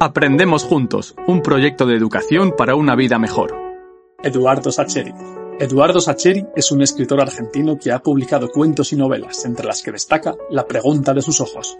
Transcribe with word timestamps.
Aprendemos 0.00 0.64
Juntos, 0.64 1.14
un 1.28 1.40
proyecto 1.40 1.86
de 1.86 1.94
educación 1.94 2.52
para 2.58 2.74
una 2.74 2.96
vida 2.96 3.20
mejor. 3.20 3.54
Eduardo 4.24 4.72
Sacheri. 4.72 5.14
Eduardo 5.60 6.00
Sacheri 6.00 6.44
es 6.56 6.72
un 6.72 6.82
escritor 6.82 7.20
argentino 7.20 7.78
que 7.78 7.92
ha 7.92 8.00
publicado 8.00 8.50
cuentos 8.50 8.92
y 8.92 8.96
novelas, 8.96 9.44
entre 9.44 9.66
las 9.66 9.82
que 9.82 9.92
destaca 9.92 10.34
La 10.50 10.66
pregunta 10.66 11.14
de 11.14 11.22
sus 11.22 11.40
ojos. 11.40 11.78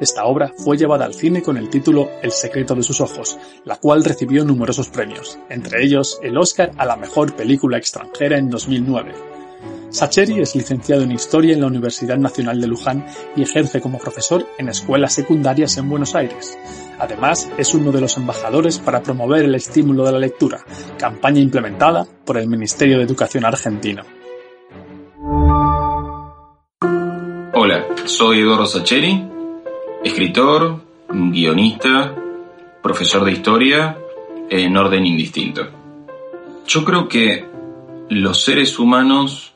Esta 0.00 0.24
obra 0.24 0.52
fue 0.56 0.76
llevada 0.76 1.04
al 1.04 1.14
cine 1.14 1.40
con 1.40 1.56
el 1.56 1.70
título 1.70 2.10
El 2.20 2.32
secreto 2.32 2.74
de 2.74 2.82
sus 2.82 3.00
ojos, 3.00 3.38
la 3.64 3.76
cual 3.76 4.02
recibió 4.02 4.44
numerosos 4.44 4.88
premios, 4.88 5.38
entre 5.48 5.84
ellos 5.84 6.18
el 6.20 6.36
Oscar 6.38 6.72
a 6.76 6.84
la 6.84 6.96
mejor 6.96 7.36
película 7.36 7.78
extranjera 7.78 8.38
en 8.38 8.50
2009. 8.50 9.41
Sacheri 9.92 10.40
es 10.40 10.56
licenciado 10.56 11.02
en 11.02 11.12
Historia 11.12 11.52
en 11.52 11.60
la 11.60 11.66
Universidad 11.66 12.16
Nacional 12.16 12.58
de 12.58 12.66
Luján 12.66 13.04
y 13.36 13.42
ejerce 13.42 13.82
como 13.82 13.98
profesor 13.98 14.46
en 14.56 14.70
escuelas 14.70 15.12
secundarias 15.12 15.76
en 15.76 15.90
Buenos 15.90 16.14
Aires. 16.14 16.58
Además, 16.98 17.50
es 17.58 17.74
uno 17.74 17.92
de 17.92 18.00
los 18.00 18.16
embajadores 18.16 18.78
para 18.78 19.02
promover 19.02 19.44
el 19.44 19.54
estímulo 19.54 20.06
de 20.06 20.12
la 20.12 20.18
lectura, 20.18 20.64
campaña 20.98 21.40
implementada 21.40 22.06
por 22.24 22.38
el 22.38 22.48
Ministerio 22.48 22.96
de 22.96 23.04
Educación 23.04 23.44
argentino. 23.44 24.02
Hola, 27.52 27.84
soy 28.06 28.40
Eduardo 28.40 28.64
Sacheri, 28.64 29.28
escritor, 30.02 30.80
guionista, 31.10 32.14
profesor 32.82 33.26
de 33.26 33.32
historia 33.32 33.98
en 34.48 34.74
orden 34.74 35.04
indistinto. 35.04 35.68
Yo 36.66 36.82
creo 36.82 37.08
que 37.08 37.44
los 38.08 38.42
seres 38.42 38.78
humanos 38.78 39.51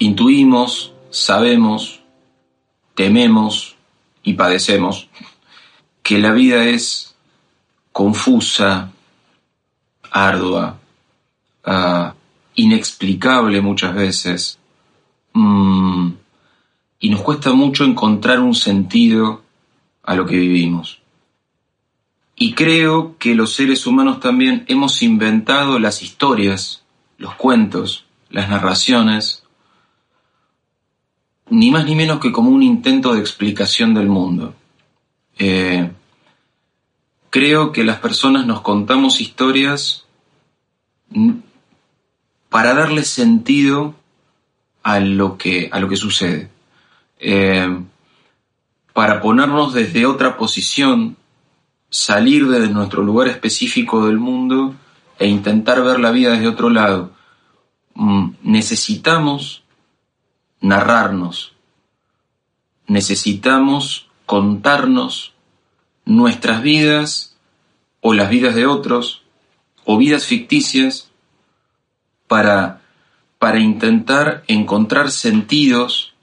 intuimos, 0.00 0.92
sabemos, 1.10 2.00
tememos 2.94 3.76
y 4.24 4.32
padecemos 4.34 5.08
que 6.02 6.18
la 6.18 6.32
vida 6.32 6.64
es 6.64 7.14
confusa, 7.92 8.90
ardua, 10.10 10.78
ah, 11.64 12.14
inexplicable 12.54 13.60
muchas 13.60 13.94
veces, 13.94 14.58
mm, 15.34 16.10
y 17.00 17.10
nos 17.10 17.20
cuesta 17.20 17.52
mucho 17.52 17.84
encontrar 17.84 18.40
un 18.40 18.54
sentido 18.54 19.42
a 20.02 20.14
lo 20.14 20.26
que 20.26 20.36
vivimos. 20.36 20.98
Y 22.36 22.54
creo 22.54 23.16
que 23.18 23.34
los 23.34 23.52
seres 23.54 23.86
humanos 23.86 24.18
también 24.18 24.64
hemos 24.66 25.02
inventado 25.02 25.78
las 25.78 26.02
historias, 26.02 26.82
los 27.18 27.34
cuentos, 27.34 28.06
las 28.30 28.48
narraciones, 28.48 29.42
ni 31.50 31.70
más 31.70 31.84
ni 31.84 31.94
menos 31.94 32.20
que 32.20 32.32
como 32.32 32.50
un 32.50 32.62
intento 32.62 33.14
de 33.14 33.20
explicación 33.20 33.92
del 33.94 34.08
mundo. 34.08 34.54
Eh, 35.38 35.90
creo 37.28 37.72
que 37.72 37.84
las 37.84 37.98
personas 37.98 38.46
nos 38.46 38.60
contamos 38.60 39.20
historias 39.20 40.06
para 42.48 42.74
darle 42.74 43.04
sentido 43.04 43.94
a 44.82 45.00
lo 45.00 45.36
que, 45.36 45.68
a 45.72 45.80
lo 45.80 45.88
que 45.88 45.96
sucede. 45.96 46.50
Eh, 47.18 47.68
para 48.92 49.20
ponernos 49.20 49.72
desde 49.72 50.06
otra 50.06 50.36
posición, 50.36 51.16
salir 51.88 52.46
de 52.48 52.68
nuestro 52.68 53.02
lugar 53.02 53.28
específico 53.28 54.06
del 54.06 54.18
mundo 54.18 54.74
e 55.18 55.26
intentar 55.26 55.82
ver 55.82 56.00
la 56.00 56.12
vida 56.12 56.32
desde 56.32 56.48
otro 56.48 56.70
lado. 56.70 57.12
Mm, 57.94 58.30
necesitamos 58.42 59.64
narrarnos, 60.60 61.54
necesitamos 62.86 64.08
contarnos 64.26 65.32
nuestras 66.04 66.62
vidas 66.62 67.36
o 68.00 68.14
las 68.14 68.30
vidas 68.30 68.54
de 68.54 68.66
otros 68.66 69.22
o 69.84 69.96
vidas 69.96 70.24
ficticias 70.24 71.10
para, 72.28 72.80
para 73.38 73.58
intentar 73.58 74.44
encontrar 74.46 75.10
sentidos 75.10 76.14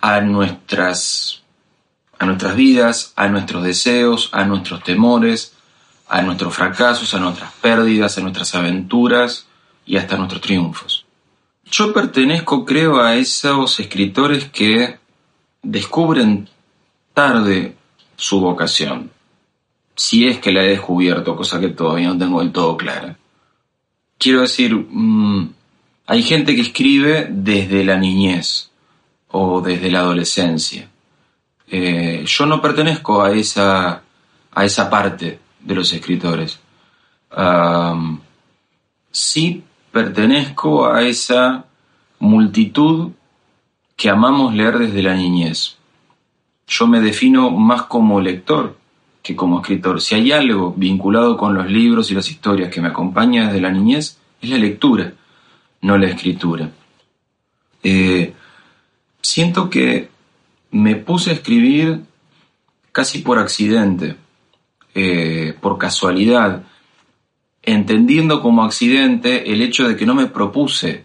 a 0.00 0.20
nuestras, 0.20 1.42
a 2.18 2.26
nuestras 2.26 2.56
vidas, 2.56 3.12
a 3.16 3.28
nuestros 3.28 3.64
deseos, 3.64 4.30
a 4.32 4.44
nuestros 4.44 4.82
temores, 4.84 5.54
a 6.08 6.22
nuestros 6.22 6.54
fracasos, 6.54 7.14
a 7.14 7.20
nuestras 7.20 7.52
pérdidas, 7.54 8.18
a 8.18 8.20
nuestras 8.20 8.54
aventuras 8.54 9.46
y 9.86 9.96
hasta 9.96 10.16
nuestros 10.16 10.42
triunfos. 10.42 11.05
Yo 11.70 11.92
pertenezco, 11.92 12.64
creo, 12.64 13.00
a 13.00 13.16
esos 13.16 13.80
escritores 13.80 14.44
que 14.50 14.98
descubren 15.62 16.48
tarde 17.12 17.74
su 18.16 18.40
vocación, 18.40 19.10
si 19.96 20.28
es 20.28 20.38
que 20.38 20.52
la 20.52 20.62
he 20.62 20.68
descubierto, 20.68 21.34
cosa 21.36 21.58
que 21.58 21.68
todavía 21.68 22.08
no 22.08 22.18
tengo 22.18 22.40
del 22.40 22.52
todo 22.52 22.76
clara. 22.76 23.16
Quiero 24.18 24.42
decir, 24.42 24.74
mm, 24.74 25.52
hay 26.06 26.22
gente 26.22 26.54
que 26.54 26.62
escribe 26.62 27.26
desde 27.30 27.84
la 27.84 27.96
niñez 27.96 28.70
o 29.28 29.60
desde 29.60 29.90
la 29.90 30.00
adolescencia. 30.00 30.88
Eh, 31.68 32.24
yo 32.26 32.46
no 32.46 32.62
pertenezco 32.62 33.22
a 33.22 33.32
esa, 33.32 34.02
a 34.52 34.64
esa 34.64 34.88
parte 34.88 35.40
de 35.60 35.74
los 35.74 35.92
escritores. 35.92 36.60
sí 39.10 39.64
pertenezco 39.96 40.92
a 40.92 41.04
esa 41.04 41.64
multitud 42.18 43.12
que 43.96 44.10
amamos 44.10 44.54
leer 44.54 44.76
desde 44.76 45.02
la 45.02 45.14
niñez. 45.14 45.78
Yo 46.66 46.86
me 46.86 47.00
defino 47.00 47.48
más 47.50 47.84
como 47.84 48.20
lector 48.20 48.76
que 49.22 49.34
como 49.34 49.60
escritor. 49.60 50.02
Si 50.02 50.14
hay 50.14 50.32
algo 50.32 50.74
vinculado 50.76 51.38
con 51.38 51.54
los 51.54 51.70
libros 51.70 52.10
y 52.10 52.14
las 52.14 52.30
historias 52.30 52.70
que 52.70 52.82
me 52.82 52.88
acompaña 52.88 53.46
desde 53.46 53.62
la 53.62 53.70
niñez, 53.70 54.18
es 54.42 54.50
la 54.50 54.58
lectura, 54.58 55.14
no 55.80 55.96
la 55.96 56.08
escritura. 56.08 56.70
Eh, 57.82 58.34
siento 59.22 59.70
que 59.70 60.10
me 60.72 60.96
puse 60.96 61.30
a 61.30 61.32
escribir 61.32 62.02
casi 62.92 63.20
por 63.20 63.38
accidente, 63.38 64.16
eh, 64.94 65.54
por 65.58 65.78
casualidad, 65.78 66.64
entendiendo 67.66 68.40
como 68.40 68.64
accidente 68.64 69.52
el 69.52 69.60
hecho 69.60 69.86
de 69.86 69.96
que 69.96 70.06
no 70.06 70.14
me 70.14 70.26
propuse 70.26 71.04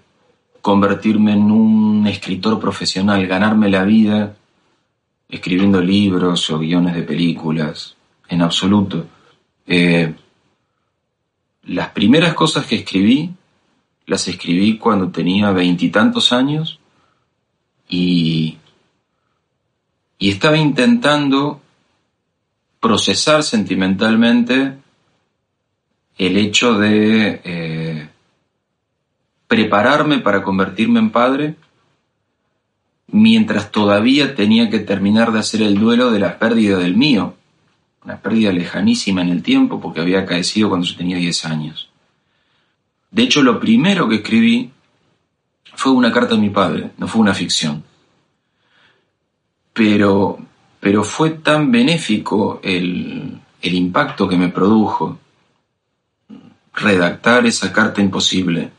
convertirme 0.61 1.33
en 1.33 1.51
un 1.51 2.05
escritor 2.07 2.59
profesional, 2.59 3.25
ganarme 3.25 3.67
la 3.67 3.83
vida 3.83 4.37
escribiendo 5.27 5.81
libros 5.81 6.49
o 6.51 6.59
guiones 6.59 6.93
de 6.93 7.01
películas, 7.01 7.95
en 8.29 8.43
absoluto. 8.43 9.07
Eh, 9.65 10.13
las 11.63 11.89
primeras 11.89 12.35
cosas 12.35 12.65
que 12.67 12.75
escribí, 12.75 13.31
las 14.05 14.27
escribí 14.27 14.77
cuando 14.77 15.09
tenía 15.09 15.51
veintitantos 15.51 16.31
años 16.31 16.79
y, 17.89 18.57
y 20.19 20.29
estaba 20.29 20.57
intentando 20.57 21.59
procesar 22.79 23.41
sentimentalmente 23.41 24.80
el 26.17 26.37
hecho 26.37 26.77
de 26.77 27.41
eh, 27.43 28.09
prepararme 29.47 30.19
para 30.19 30.43
convertirme 30.43 30.99
en 30.99 31.09
padre 31.11 31.55
mientras 33.07 33.71
todavía 33.71 34.35
tenía 34.35 34.69
que 34.69 34.79
terminar 34.79 35.31
de 35.31 35.39
hacer 35.39 35.61
el 35.61 35.77
duelo 35.77 36.11
de 36.11 36.19
la 36.19 36.39
pérdida 36.39 36.77
del 36.77 36.95
mío, 36.95 37.35
una 38.05 38.17
pérdida 38.17 38.51
lejanísima 38.51 39.21
en 39.21 39.29
el 39.29 39.43
tiempo 39.43 39.79
porque 39.79 40.01
había 40.01 40.21
acaecido 40.21 40.69
cuando 40.69 40.87
yo 40.87 40.95
tenía 40.95 41.17
10 41.17 41.45
años. 41.45 41.89
De 43.11 43.23
hecho, 43.23 43.43
lo 43.43 43.59
primero 43.59 44.07
que 44.07 44.15
escribí 44.15 44.71
fue 45.75 45.91
una 45.91 46.11
carta 46.11 46.35
a 46.35 46.39
mi 46.39 46.49
padre, 46.49 46.91
no 46.97 47.07
fue 47.07 47.21
una 47.21 47.33
ficción. 47.33 47.83
Pero, 49.73 50.39
pero 50.79 51.03
fue 51.03 51.31
tan 51.31 51.71
benéfico 51.71 52.61
el, 52.63 53.37
el 53.61 53.73
impacto 53.73 54.27
que 54.27 54.37
me 54.37 54.49
produjo 54.49 55.19
redactar 56.73 57.45
esa 57.45 57.71
carta 57.71 58.01
imposible. 58.01 58.71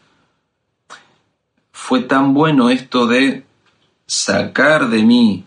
Fue 1.73 2.01
tan 2.01 2.35
bueno 2.35 2.71
esto 2.71 3.07
de 3.07 3.45
sacar 4.07 4.89
de 4.89 5.03
mí 5.03 5.45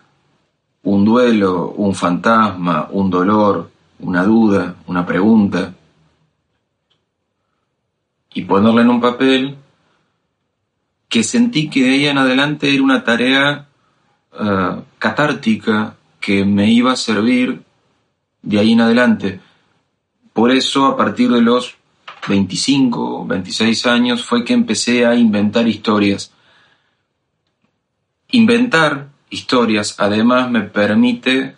un 0.83 1.05
duelo, 1.05 1.69
un 1.71 1.95
fantasma, 1.95 2.87
un 2.91 3.09
dolor, 3.09 3.71
una 3.99 4.23
duda, 4.23 4.75
una 4.87 5.05
pregunta, 5.05 5.73
y 8.33 8.43
ponerla 8.43 8.81
en 8.81 8.89
un 8.89 9.01
papel 9.01 9.55
que 11.07 11.23
sentí 11.23 11.69
que 11.69 11.83
de 11.83 11.89
ahí 11.91 12.05
en 12.07 12.17
adelante 12.17 12.73
era 12.73 12.83
una 12.83 13.03
tarea 13.03 13.67
eh, 14.37 14.81
catártica 14.99 15.95
que 16.19 16.43
me 16.43 16.69
iba 16.71 16.91
a 16.91 16.97
servir 16.97 17.63
de 18.41 18.59
ahí 18.59 18.73
en 18.73 18.81
adelante. 18.81 19.39
Por 20.33 20.51
eso, 20.51 20.85
a 20.85 20.97
partir 20.97 21.31
de 21.31 21.41
los 21.41 21.77
25, 22.27 23.25
26 23.25 23.85
años, 23.85 24.25
fue 24.25 24.43
que 24.43 24.53
empecé 24.53 25.05
a 25.05 25.15
inventar 25.15 25.67
historias. 25.67 26.31
Inventar 28.31 29.09
historias 29.29 29.95
además 29.99 30.49
me 30.49 30.61
permite 30.61 31.55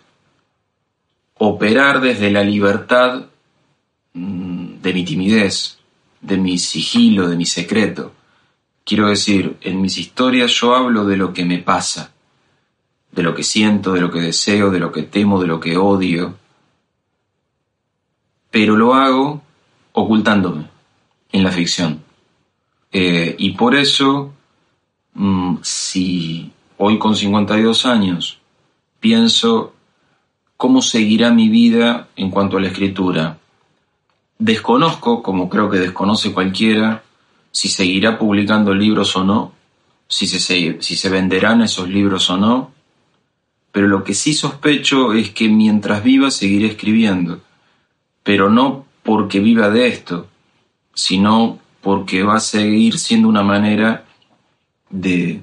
operar 1.34 2.00
desde 2.00 2.30
la 2.30 2.42
libertad 2.42 3.26
mm, 4.12 4.80
de 4.82 4.92
mi 4.92 5.04
timidez, 5.04 5.78
de 6.20 6.36
mi 6.36 6.58
sigilo, 6.58 7.28
de 7.28 7.36
mi 7.36 7.46
secreto. 7.46 8.12
Quiero 8.84 9.08
decir, 9.08 9.56
en 9.60 9.80
mis 9.80 9.98
historias 9.98 10.50
yo 10.52 10.74
hablo 10.74 11.04
de 11.04 11.16
lo 11.16 11.32
que 11.32 11.44
me 11.44 11.58
pasa, 11.58 12.12
de 13.12 13.22
lo 13.22 13.34
que 13.34 13.42
siento, 13.42 13.92
de 13.92 14.00
lo 14.00 14.10
que 14.10 14.20
deseo, 14.20 14.70
de 14.70 14.80
lo 14.80 14.92
que 14.92 15.02
temo, 15.02 15.40
de 15.40 15.46
lo 15.46 15.60
que 15.60 15.76
odio, 15.76 16.36
pero 18.50 18.76
lo 18.76 18.94
hago 18.94 19.42
ocultándome 19.98 20.66
en 21.32 21.44
la 21.44 21.50
ficción. 21.50 22.02
Eh, 22.90 23.34
y 23.38 23.50
por 23.50 23.74
eso, 23.74 24.32
mm, 25.14 25.56
si 25.62 26.50
hoy 26.78 26.98
con 26.98 27.14
52 27.14 27.86
años 27.86 28.38
pienso 29.00 29.74
cómo 30.56 30.82
seguirá 30.82 31.30
mi 31.30 31.48
vida 31.48 32.08
en 32.16 32.30
cuanto 32.30 32.56
a 32.56 32.60
la 32.60 32.68
escritura, 32.68 33.38
desconozco, 34.38 35.22
como 35.22 35.48
creo 35.48 35.70
que 35.70 35.78
desconoce 35.78 36.32
cualquiera, 36.32 37.02
si 37.50 37.68
seguirá 37.68 38.18
publicando 38.18 38.74
libros 38.74 39.14
o 39.16 39.24
no, 39.24 39.52
si 40.08 40.26
se, 40.26 40.38
si 40.80 40.96
se 40.96 41.08
venderán 41.10 41.62
esos 41.62 41.88
libros 41.88 42.30
o 42.30 42.36
no, 42.36 42.72
pero 43.70 43.86
lo 43.86 44.02
que 44.02 44.14
sí 44.14 44.32
sospecho 44.32 45.12
es 45.12 45.30
que 45.30 45.48
mientras 45.48 46.02
viva 46.02 46.30
seguiré 46.30 46.68
escribiendo 46.68 47.40
pero 48.28 48.50
no 48.50 48.84
porque 49.08 49.40
viva 49.40 49.70
de 49.70 49.86
esto, 49.86 50.26
sino 50.92 51.58
porque 51.80 52.22
va 52.24 52.36
a 52.36 52.40
seguir 52.40 52.98
siendo 52.98 53.26
una 53.26 53.42
manera 53.42 54.04
de, 54.90 55.40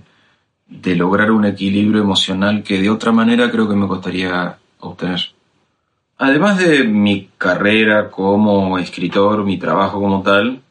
de 0.68 0.96
lograr 0.96 1.32
un 1.32 1.46
equilibrio 1.46 2.00
emocional 2.00 2.62
que 2.62 2.80
de 2.80 2.92
otra 2.92 3.12
manera 3.12 3.50
creo 3.50 3.68
que 3.68 3.76
me 3.76 3.88
costaría 3.88 4.60
obtener. 4.82 5.32
Además 6.20 6.60
de 6.60 6.84
mi 6.84 7.32
carrera 7.40 8.12
como 8.12 8.78
escritor, 8.78 9.44
mi 9.44 9.58
trabajo 9.58 10.00
como 10.00 10.22
tal, 10.22 10.62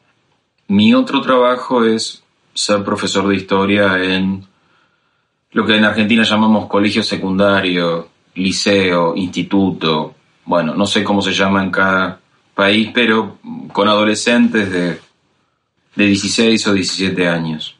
mi 0.69 0.93
otro 0.93 1.19
trabajo 1.19 1.83
es 1.83 2.23
ser 2.53 2.81
profesor 2.85 3.27
de 3.27 3.35
historia 3.35 4.01
en 4.01 4.47
lo 5.51 5.65
que 5.65 5.75
en 5.75 5.83
Argentina 5.83 6.23
llamamos 6.23 6.67
colegio 6.67 7.03
secundario, 7.03 8.07
liceo, 8.35 9.17
instituto, 9.17 10.15
bueno, 10.45 10.73
no 10.75 10.85
sé 10.85 11.03
cómo 11.03 11.21
se 11.21 11.33
llama 11.33 11.61
en 11.61 11.71
cada 11.71 12.21
país, 12.55 12.89
pero 12.93 13.37
con 13.73 13.87
adolescentes 13.87 14.71
de, 14.71 14.99
de 15.95 16.05
16 16.05 16.67
o 16.67 16.73
17 16.73 17.27
años. 17.27 17.75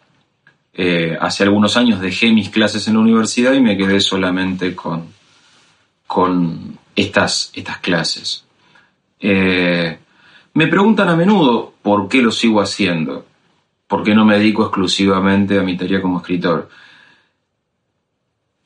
Eh, 0.74 1.18
hace 1.19 1.44
algunos 1.44 1.77
años 1.77 2.01
dejé 2.01 2.31
mis 2.33 2.50
clases 2.50 2.88
en 2.88 2.95
la 2.95 3.00
universidad 3.00 3.54
y 3.54 3.62
me 3.62 3.77
quedé 3.77 4.01
solamente 4.01 4.75
con, 4.75 5.07
con 6.06 6.77
estas, 6.95 7.51
estas 7.54 7.77
clases. 7.80 8.44
Eh, 9.19 9.98
me 10.54 10.68
preguntan 10.68 11.07
a 11.07 11.16
menudo 11.16 11.74
por 11.81 12.10
qué 12.10 12.21
lo 12.21 12.31
sigo 12.31 12.62
haciendo, 12.62 13.25
por 13.88 14.04
qué 14.04 14.13
no 14.13 14.25
me 14.25 14.38
dedico 14.38 14.63
exclusivamente 14.63 15.57
a 15.57 15.63
mi 15.63 15.78
tarea 15.78 16.01
como 16.01 16.18
escritor. 16.18 16.69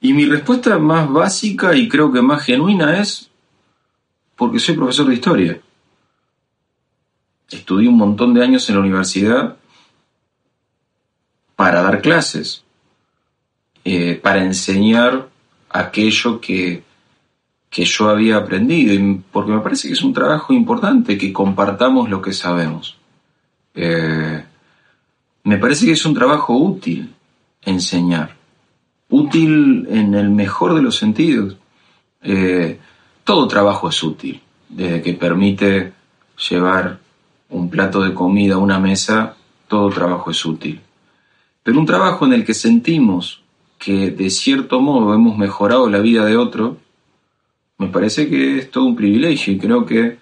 Y 0.01 0.13
mi 0.13 0.25
respuesta 0.25 0.79
más 0.79 1.11
básica 1.11 1.75
y 1.75 1.87
creo 1.87 2.11
que 2.11 2.21
más 2.21 2.43
genuina 2.43 2.99
es 2.99 3.29
porque 4.35 4.59
soy 4.59 4.75
profesor 4.75 5.07
de 5.07 5.13
historia. 5.13 5.61
Estudié 7.51 7.87
un 7.89 7.97
montón 7.97 8.33
de 8.33 8.43
años 8.43 8.69
en 8.69 8.75
la 8.75 8.81
universidad 8.81 9.57
para 11.55 11.81
dar 11.81 12.01
clases, 12.01 12.63
eh, 13.83 14.19
para 14.21 14.43
enseñar 14.43 15.27
aquello 15.69 16.39
que, 16.39 16.83
que 17.69 17.85
yo 17.85 18.09
había 18.09 18.37
aprendido, 18.37 19.21
porque 19.31 19.51
me 19.51 19.59
parece 19.59 19.87
que 19.87 19.93
es 19.93 20.01
un 20.01 20.13
trabajo 20.13 20.53
importante 20.53 21.17
que 21.17 21.33
compartamos 21.33 22.09
lo 22.09 22.21
que 22.21 22.33
sabemos. 22.33 22.97
Eh, 23.75 24.43
me 25.43 25.57
parece 25.57 25.85
que 25.85 25.91
es 25.93 26.05
un 26.05 26.13
trabajo 26.13 26.55
útil 26.55 27.13
enseñar, 27.63 28.35
útil 29.09 29.87
en 29.89 30.13
el 30.15 30.29
mejor 30.29 30.75
de 30.75 30.81
los 30.81 30.95
sentidos. 30.95 31.57
Eh, 32.21 32.79
todo 33.23 33.47
trabajo 33.47 33.89
es 33.89 34.01
útil, 34.03 34.41
desde 34.67 35.01
que 35.01 35.13
permite 35.13 35.93
llevar 36.49 36.99
un 37.49 37.69
plato 37.69 38.01
de 38.01 38.13
comida 38.13 38.57
una 38.57 38.79
mesa, 38.79 39.35
todo 39.67 39.89
trabajo 39.89 40.31
es 40.31 40.45
útil. 40.45 40.81
Pero 41.63 41.79
un 41.79 41.85
trabajo 41.85 42.25
en 42.25 42.33
el 42.33 42.45
que 42.45 42.53
sentimos 42.53 43.41
que 43.77 44.11
de 44.11 44.29
cierto 44.29 44.81
modo 44.81 45.13
hemos 45.13 45.37
mejorado 45.37 45.89
la 45.89 45.99
vida 45.99 46.25
de 46.25 46.37
otro, 46.37 46.77
me 47.77 47.87
parece 47.87 48.29
que 48.29 48.59
es 48.59 48.71
todo 48.71 48.85
un 48.85 48.95
privilegio 48.95 49.53
y 49.53 49.57
creo 49.57 49.85
que 49.85 50.17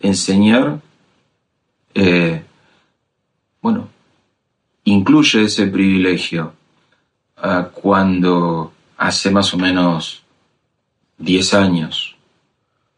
enseñar, 0.00 0.80
eh, 1.94 2.42
bueno, 3.62 3.88
incluye 4.84 5.44
ese 5.44 5.66
privilegio 5.68 6.54
cuando 7.72 8.72
hace 8.98 9.30
más 9.30 9.54
o 9.54 9.56
menos 9.56 10.22
10 11.18 11.54
años 11.54 12.16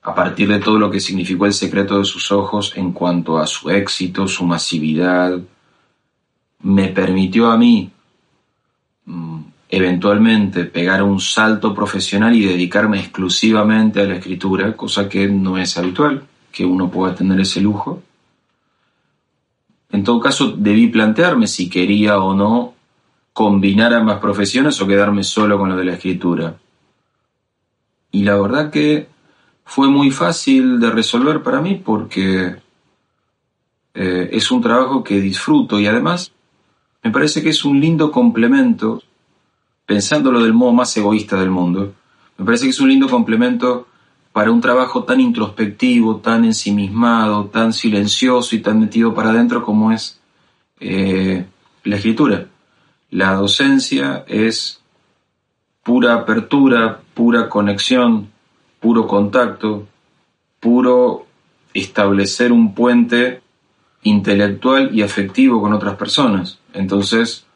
a 0.02 0.14
partir 0.14 0.48
de 0.48 0.58
todo 0.58 0.78
lo 0.78 0.90
que 0.90 1.00
significó 1.00 1.46
el 1.46 1.52
secreto 1.52 1.98
de 1.98 2.04
sus 2.04 2.32
ojos 2.32 2.72
en 2.76 2.92
cuanto 2.92 3.38
a 3.38 3.46
su 3.46 3.70
éxito, 3.70 4.26
su 4.26 4.44
masividad, 4.44 5.38
me 6.62 6.88
permitió 6.88 7.50
a 7.50 7.56
mí 7.56 7.90
mm, 9.06 9.40
eventualmente 9.68 10.64
pegar 10.64 11.02
un 11.04 11.20
salto 11.20 11.72
profesional 11.72 12.34
y 12.34 12.44
dedicarme 12.44 12.98
exclusivamente 12.98 14.00
a 14.00 14.04
la 14.04 14.16
escritura, 14.16 14.76
cosa 14.76 15.08
que 15.08 15.28
no 15.28 15.56
es 15.56 15.78
habitual, 15.78 16.26
que 16.50 16.64
uno 16.64 16.90
pueda 16.90 17.14
tener 17.14 17.40
ese 17.40 17.60
lujo. 17.60 18.02
En 19.90 20.02
todo 20.02 20.18
caso, 20.20 20.52
debí 20.56 20.88
plantearme 20.88 21.46
si 21.46 21.70
quería 21.70 22.18
o 22.18 22.34
no 22.34 22.74
combinar 23.32 23.94
ambas 23.94 24.18
profesiones 24.18 24.80
o 24.80 24.86
quedarme 24.86 25.22
solo 25.22 25.58
con 25.58 25.68
lo 25.68 25.76
de 25.76 25.84
la 25.84 25.94
escritura. 25.94 26.56
Y 28.10 28.24
la 28.24 28.36
verdad 28.36 28.70
que 28.70 29.11
fue 29.64 29.88
muy 29.88 30.10
fácil 30.10 30.80
de 30.80 30.90
resolver 30.90 31.42
para 31.42 31.60
mí 31.60 31.76
porque 31.76 32.56
eh, 33.94 34.28
es 34.32 34.50
un 34.50 34.60
trabajo 34.60 35.02
que 35.02 35.20
disfruto 35.20 35.78
y 35.78 35.86
además 35.86 36.32
me 37.02 37.10
parece 37.10 37.42
que 37.42 37.50
es 37.50 37.64
un 37.64 37.80
lindo 37.80 38.10
complemento, 38.10 39.02
pensándolo 39.86 40.42
del 40.42 40.52
modo 40.52 40.72
más 40.72 40.96
egoísta 40.96 41.38
del 41.38 41.50
mundo, 41.50 41.94
me 42.38 42.44
parece 42.44 42.64
que 42.64 42.70
es 42.70 42.80
un 42.80 42.88
lindo 42.88 43.08
complemento 43.08 43.86
para 44.32 44.50
un 44.50 44.60
trabajo 44.60 45.04
tan 45.04 45.20
introspectivo, 45.20 46.16
tan 46.16 46.44
ensimismado, 46.44 47.46
tan 47.46 47.72
silencioso 47.72 48.56
y 48.56 48.60
tan 48.60 48.80
metido 48.80 49.14
para 49.14 49.30
adentro 49.30 49.62
como 49.62 49.92
es 49.92 50.20
eh, 50.80 51.46
la 51.84 51.96
escritura. 51.96 52.46
La 53.10 53.34
docencia 53.34 54.24
es 54.26 54.80
pura 55.82 56.14
apertura, 56.14 57.00
pura 57.14 57.48
conexión, 57.48 58.31
puro 58.82 59.06
contacto, 59.06 59.86
puro 60.60 61.26
establecer 61.72 62.52
un 62.52 62.74
puente 62.74 63.40
intelectual 64.02 64.90
y 64.92 65.02
afectivo 65.02 65.62
con 65.62 65.72
otras 65.72 65.94
personas. 65.94 66.58
Entonces, 66.74 67.46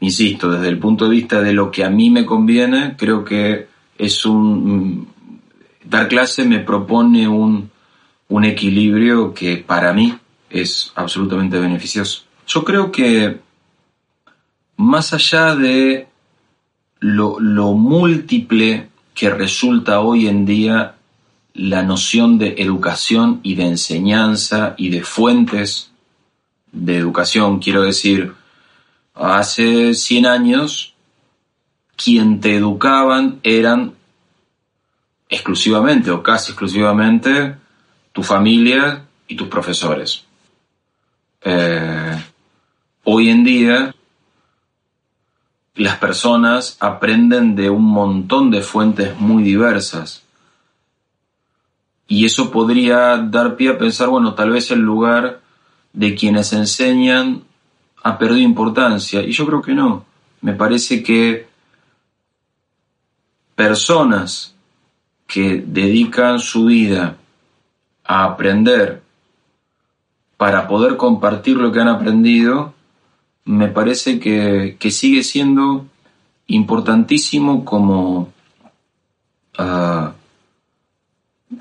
insisto, 0.00 0.50
desde 0.50 0.68
el 0.68 0.78
punto 0.78 1.06
de 1.06 1.10
vista 1.10 1.40
de 1.40 1.54
lo 1.54 1.70
que 1.70 1.82
a 1.82 1.90
mí 1.90 2.10
me 2.10 2.26
conviene, 2.26 2.94
creo 2.96 3.24
que 3.24 3.66
es 3.98 4.26
un... 4.26 5.08
Dar 5.82 6.08
clase 6.08 6.44
me 6.44 6.60
propone 6.60 7.26
un, 7.26 7.70
un 8.28 8.44
equilibrio 8.44 9.32
que 9.34 9.56
para 9.56 9.92
mí 9.92 10.14
es 10.50 10.92
absolutamente 10.94 11.58
beneficioso. 11.58 12.24
Yo 12.46 12.62
creo 12.62 12.92
que 12.92 13.40
más 14.76 15.14
allá 15.14 15.54
de 15.54 16.08
lo, 17.00 17.38
lo 17.40 17.72
múltiple 17.72 18.88
que 19.14 19.30
resulta 19.30 20.00
hoy 20.00 20.26
en 20.26 20.44
día 20.44 20.96
la 21.54 21.82
noción 21.84 22.36
de 22.36 22.56
educación 22.58 23.40
y 23.44 23.54
de 23.54 23.66
enseñanza 23.66 24.74
y 24.76 24.90
de 24.90 25.02
fuentes 25.02 25.92
de 26.72 26.96
educación. 26.96 27.60
Quiero 27.60 27.82
decir, 27.82 28.34
hace 29.14 29.94
100 29.94 30.26
años 30.26 30.94
quien 31.96 32.40
te 32.40 32.56
educaban 32.56 33.38
eran 33.44 33.94
exclusivamente 35.28 36.10
o 36.10 36.22
casi 36.22 36.50
exclusivamente 36.50 37.54
tu 38.12 38.24
familia 38.24 39.04
y 39.28 39.36
tus 39.36 39.48
profesores. 39.48 40.24
Eh, 41.42 42.20
hoy 43.04 43.30
en 43.30 43.44
día 43.44 43.93
las 45.74 45.98
personas 45.98 46.76
aprenden 46.80 47.56
de 47.56 47.70
un 47.70 47.84
montón 47.84 48.50
de 48.50 48.62
fuentes 48.62 49.18
muy 49.18 49.42
diversas. 49.42 50.22
Y 52.06 52.26
eso 52.26 52.50
podría 52.50 53.16
dar 53.16 53.56
pie 53.56 53.70
a 53.70 53.78
pensar, 53.78 54.08
bueno, 54.08 54.34
tal 54.34 54.50
vez 54.50 54.70
el 54.70 54.80
lugar 54.80 55.40
de 55.92 56.14
quienes 56.14 56.52
enseñan 56.52 57.42
ha 58.02 58.18
perdido 58.18 58.42
importancia. 58.42 59.22
Y 59.22 59.32
yo 59.32 59.46
creo 59.46 59.62
que 59.62 59.74
no. 59.74 60.04
Me 60.42 60.52
parece 60.52 61.02
que 61.02 61.48
personas 63.54 64.54
que 65.26 65.64
dedican 65.66 66.38
su 66.38 66.66
vida 66.66 67.16
a 68.04 68.24
aprender 68.24 69.02
para 70.36 70.68
poder 70.68 70.96
compartir 70.96 71.56
lo 71.56 71.72
que 71.72 71.80
han 71.80 71.88
aprendido, 71.88 72.73
me 73.44 73.68
parece 73.68 74.18
que, 74.18 74.90
sigue 74.90 75.22
siendo 75.22 75.86
importantísimo 76.46 77.64
como, 77.64 78.32
ah, 79.58 80.12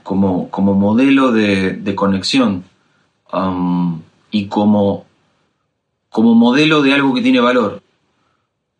como, 0.03 0.49
como, 0.49 0.73
modelo 0.73 1.31
de, 1.31 1.93
conexión 1.95 2.63
y 4.31 4.47
como, 4.47 5.05
como 6.09 6.35
modelo 6.35 6.81
de 6.81 6.93
algo 6.93 7.13
que 7.13 7.21
tiene 7.21 7.39
valor. 7.39 7.81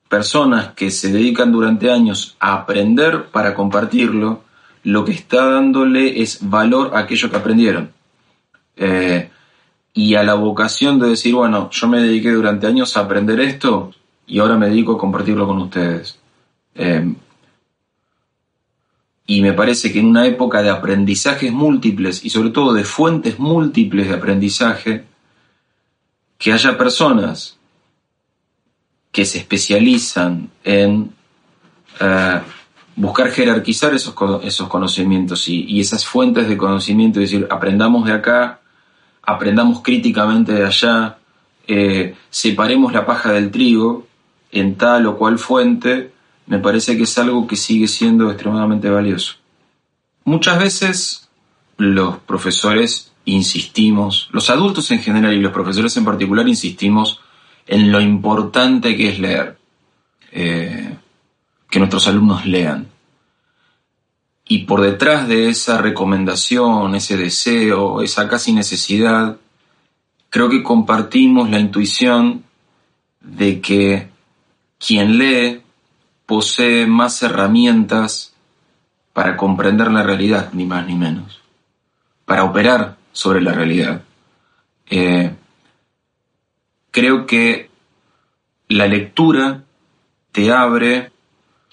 Personas 0.08 0.74
que 0.74 0.92
se 0.92 1.12
dedican 1.12 1.52
durante 1.52 1.92
años 1.92 2.38
a 2.40 2.54
aprender 2.54 3.26
para 3.32 3.56
compartirlo, 3.56 4.44
lo 4.84 5.06
que 5.06 5.14
está 5.14 5.50
dándole 5.50 6.22
es 6.22 6.50
valor 6.50 6.96
a 6.96 7.00
aquello 7.00 7.30
que 7.30 7.38
aprendieron. 7.38 7.92
Eh, 8.76 9.30
y 9.94 10.16
a 10.16 10.24
la 10.24 10.34
vocación 10.34 11.00
de 11.00 11.10
decir, 11.10 11.36
bueno, 11.36 11.70
yo 11.70 11.88
me 11.88 12.02
dediqué 12.02 12.32
durante 12.32 12.66
años 12.68 12.98
a 12.98 13.02
aprender 13.02 13.40
esto 13.40 13.92
y 14.26 14.40
ahora 14.40 14.58
me 14.58 14.70
dedico 14.70 14.94
a 14.94 14.98
compartirlo 14.98 15.46
con 15.46 15.60
ustedes. 15.60 16.20
Em, 16.74 17.16
y 19.28 19.42
me 19.42 19.54
parece 19.54 19.94
que 19.94 20.00
en 20.00 20.08
una 20.08 20.26
época 20.26 20.62
de 20.64 20.70
aprendizajes 20.70 21.52
múltiples 21.52 22.26
y 22.26 22.30
sobre 22.30 22.50
todo 22.50 22.74
de 22.74 22.84
fuentes 22.84 23.40
múltiples 23.40 24.08
de 24.08 24.16
aprendizaje, 24.16 25.06
que 26.38 26.52
haya 26.52 26.78
personas 26.78 27.58
que 29.12 29.26
se 29.26 29.38
especializan 29.38 30.50
en 30.64 31.14
eh, 32.00 32.42
buscar 32.96 33.30
jerarquizar 33.30 33.94
esos, 33.94 34.16
esos 34.44 34.68
conocimientos 34.68 35.48
y, 35.48 35.64
y, 35.66 35.80
esas 35.80 36.06
fuentes 36.06 36.50
de 36.50 36.58
conocimiento, 36.58 37.22
es 37.22 37.32
decir, 37.32 37.48
aprendamos 37.50 38.06
de 38.06 38.14
acá, 38.14 38.63
aprendamos 39.24 39.82
críticamente 39.82 40.54
de 40.54 40.66
allá, 40.66 41.18
eh, 41.68 42.16
separemos 42.30 42.94
la 42.94 43.06
paja 43.06 43.32
del 43.32 43.52
trigo 43.52 44.06
en 44.52 44.76
tal 44.76 45.08
o 45.08 45.18
cual 45.18 45.40
fuente, 45.40 46.12
me 46.46 46.60
parece 46.60 46.98
que 46.98 47.04
es 47.04 47.18
algo 47.18 47.48
que 47.48 47.56
sigue 47.56 47.88
siendo 47.88 48.30
extremadamente 48.30 48.90
valioso. 48.90 49.36
Muchas 50.26 50.60
veces 50.60 51.30
los 51.78 52.18
profesores 52.20 53.14
insistimos, 53.26 54.30
los 54.32 54.50
adultos 54.50 54.92
en 54.92 55.00
general 55.00 55.34
y 55.34 55.40
los 55.40 55.54
profesores 55.54 55.96
en 55.98 56.06
particular 56.06 56.48
insistimos 56.48 57.22
en 57.66 57.92
lo 57.92 58.02
importante 58.02 58.96
que 58.98 59.10
es 59.10 59.20
leer, 59.20 59.58
eh, 60.32 60.98
que 61.70 61.80
nuestros 61.80 62.08
alumnos 62.08 62.46
lean. 62.46 62.93
Y 64.46 64.66
por 64.66 64.82
detrás 64.82 65.28
de 65.28 65.50
esa 65.50 65.78
recomendación, 65.78 66.96
ese 66.96 67.18
deseo, 67.18 68.02
esa 68.02 68.28
casi 68.28 68.52
necesidad, 68.54 69.38
creo 70.30 70.50
que 70.50 70.64
compartimos 70.64 71.50
la 71.50 71.60
intuición 71.60 72.44
de 73.22 73.62
que 73.62 74.10
quien 74.86 75.18
lee 75.18 75.62
posee 76.26 76.88
más 76.88 77.22
herramientas 77.24 78.34
para 79.14 79.38
comprender 79.38 79.92
la 79.92 80.04
realidad, 80.04 80.52
ni 80.54 80.66
más 80.66 80.86
ni 80.88 80.96
menos, 80.96 81.42
para 82.26 82.44
operar 82.44 82.98
sobre 83.12 83.42
la 83.42 83.54
realidad. 83.54 84.04
Eh, 84.90 85.34
creo 86.92 87.26
que 87.26 87.70
la 88.70 88.88
lectura 88.88 89.64
te 90.32 90.52
abre, 90.52 91.12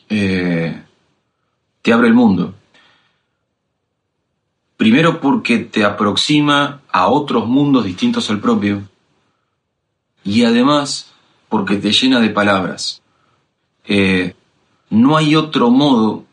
eh, 0.09 0.83
te 1.83 1.93
abre 1.93 2.09
el 2.09 2.15
mundo. 2.15 2.55
Primero 4.81 5.21
porque 5.21 5.59
te 5.59 5.85
aproxima 5.85 6.81
a 6.91 7.09
otros 7.09 7.47
mundos 7.47 7.85
distintos 7.85 8.31
al 8.31 8.41
propio 8.41 8.81
y 10.25 10.45
además 10.45 11.13
porque 11.51 11.77
te 11.77 11.93
llena 11.93 12.19
de 12.19 12.31
palabras. 12.31 13.03
Eh, 13.85 14.35
no 14.89 15.19
hay 15.19 15.37
otro 15.37 15.69
modo 15.69 16.25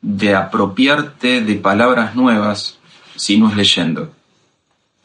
de 0.00 0.32
apropiarte 0.32 1.40
de 1.40 1.56
palabras 1.56 2.14
nuevas 2.14 2.78
si 3.16 3.36
no 3.36 3.48
es 3.48 3.56
leyendo. 3.56 4.12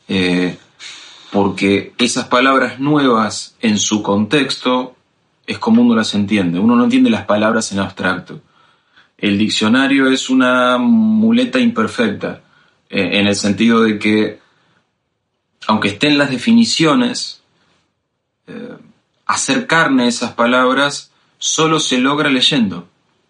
Eh, 0.07 0.59
porque 1.31 1.93
esas 1.97 2.25
palabras 2.25 2.79
nuevas 2.79 3.55
en 3.59 3.79
su 3.79 4.03
contexto 4.03 4.95
es 5.47 5.57
como 5.57 5.81
uno 5.81 5.95
las 5.95 6.13
entiende. 6.13 6.59
Uno 6.59 6.75
no 6.75 6.83
entiende 6.83 7.09
las 7.09 7.25
palabras 7.25 7.71
en 7.71 7.79
abstracto. 7.79 8.39
El 9.17 9.39
diccionario 9.39 10.11
es 10.11 10.29
una 10.29 10.77
muleta 10.77 11.57
imperfecta 11.57 12.43
eh, 12.89 13.19
en 13.19 13.27
el 13.27 13.35
sentido 13.35 13.81
de 13.81 13.99
que, 13.99 14.39
aunque 15.67 15.89
estén 15.89 16.17
las 16.17 16.29
definiciones, 16.29 17.41
eh, 18.47 18.77
hacer 19.25 19.67
carne 19.67 20.07
esas 20.07 20.33
palabras 20.33 21.11
solo 21.37 21.79
se 21.79 21.99
logra 21.99 22.29
leyendo, 22.29 22.87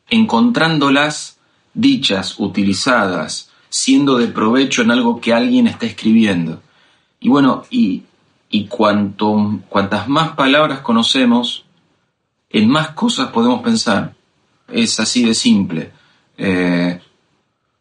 encontrándolas 0.09 1.39
dichas, 1.73 2.39
utilizadas, 2.39 3.51
siendo 3.69 4.17
de 4.17 4.27
provecho 4.27 4.81
en 4.81 4.91
algo 4.91 5.19
que 5.19 5.33
alguien 5.33 5.67
está 5.67 5.85
escribiendo. 5.85 6.61
Y 7.19 7.29
bueno, 7.29 7.65
y, 7.69 8.03
y 8.49 8.67
cuanto, 8.67 9.59
cuantas 9.69 10.07
más 10.07 10.35
palabras 10.35 10.79
conocemos, 10.79 11.65
en 12.49 12.69
más 12.69 12.91
cosas 12.91 13.31
podemos 13.31 13.61
pensar. 13.61 14.13
Es 14.67 14.99
así 14.99 15.25
de 15.25 15.33
simple. 15.33 15.91
Eh, 16.37 17.01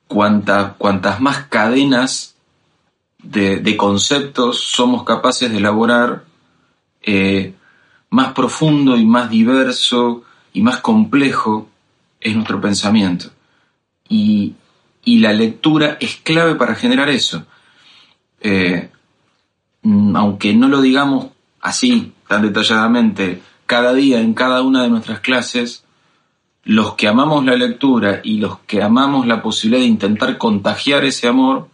cuantas 0.08 1.20
más 1.20 1.46
cadenas 1.46 2.36
de, 3.22 3.76
conceptos 3.76 4.60
somos 4.60 5.04
capaces 5.04 5.50
de 5.50 5.58
elaborar, 5.58 6.24
eh, 7.02 7.54
más 8.10 8.32
profundo 8.32 8.96
y 8.96 9.04
más 9.04 9.30
diverso 9.30 10.22
y 10.52 10.62
más 10.62 10.78
complejo 10.78 11.68
es 12.20 12.34
nuestro 12.34 12.60
pensamiento. 12.60 13.30
Y, 14.08 14.54
la 15.04 15.32
lectura 15.32 15.98
es 16.00 16.16
clave 16.16 16.56
para 16.56 16.74
generar 16.74 17.08
eso. 17.08 17.46
Eh, 18.40 18.90
aunque 20.14 20.52
no 20.52 20.66
lo 20.66 20.80
digamos 20.80 21.28
así, 21.60 22.12
tan 22.26 22.42
detalladamente, 22.42 23.40
cada 23.66 23.94
día 23.94 24.20
en 24.20 24.34
cada 24.34 24.62
una 24.62 24.82
de 24.82 24.90
nuestras 24.90 25.20
clases, 25.20 25.84
los 26.66 26.94
que 26.94 27.06
amamos 27.06 27.44
la 27.44 27.54
lectura 27.54 28.20
y 28.24 28.38
los 28.38 28.58
que 28.60 28.82
amamos 28.82 29.24
la 29.26 29.40
posibilidad 29.40 29.82
de 29.82 29.86
intentar 29.86 30.36
contagiar 30.36 31.04
ese 31.04 31.28
amor, 31.28 31.68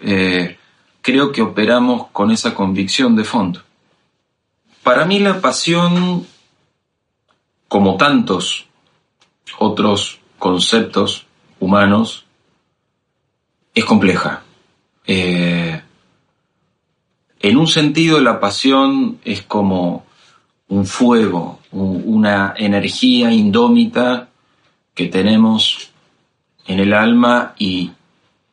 eh, 0.00 0.58
creo 1.00 1.30
que 1.30 1.42
operamos 1.42 2.08
con 2.08 2.32
esa 2.32 2.52
convicción 2.52 3.14
de 3.14 3.22
fondo. 3.22 3.62
Para 4.82 5.04
mí 5.04 5.20
la 5.20 5.40
pasión, 5.40 6.26
como 7.68 7.96
tantos 7.96 8.66
otros 9.58 10.18
conceptos 10.40 11.26
humanos, 11.60 12.24
es 13.76 13.84
compleja. 13.84 14.42
Eh, 15.06 15.80
en 17.38 17.56
un 17.56 17.68
sentido 17.68 18.20
la 18.20 18.40
pasión 18.40 19.20
es 19.24 19.42
como 19.42 20.04
un 20.66 20.84
fuego, 20.84 21.60
una 21.76 22.54
energía 22.56 23.30
indómita 23.30 24.28
que 24.94 25.06
tenemos 25.06 25.90
en 26.66 26.80
el 26.80 26.92
alma 26.94 27.54
y, 27.58 27.92